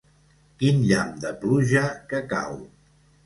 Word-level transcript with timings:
Quin 0.61 0.79
llamp 0.91 1.11
de 1.25 1.33
pluja 1.45 1.83
que 2.13 2.23
cau! 2.33 2.57